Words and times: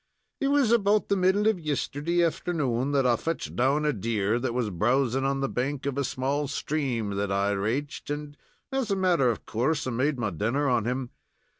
It 0.39 0.47
was 0.47 0.71
about 0.71 1.09
the 1.09 1.15
middle 1.15 1.47
of 1.47 1.59
yisterday 1.59 2.23
afternoon 2.25 2.91
that 2.91 3.05
I 3.05 3.15
fetched 3.15 3.55
down 3.55 3.85
a 3.85 3.93
deer 3.93 4.39
that 4.39 4.51
was 4.51 4.71
browsing 4.71 5.25
on 5.25 5.41
the 5.41 5.47
bank 5.47 5.85
of 5.85 5.95
a 5.95 6.03
small 6.03 6.47
stream 6.47 7.11
that 7.17 7.31
I 7.31 7.51
raiched, 7.51 8.09
and, 8.09 8.35
as 8.71 8.89
a 8.89 8.95
matter 8.95 9.29
of 9.29 9.45
coorse, 9.45 9.85
I 9.85 9.91
made 9.91 10.17
my 10.17 10.31
dinner 10.31 10.67
on 10.67 10.85
him. 10.85 11.11